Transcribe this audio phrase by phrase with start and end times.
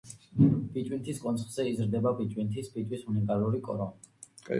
[0.77, 4.11] ბიჭვინთის კონცხზე იზრდება ბიჭვინთის ფიჭვის უნიკალური კორომი.